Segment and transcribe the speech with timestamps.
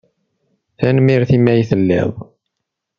[0.77, 2.13] Tanemmirt imi ay telliḍ.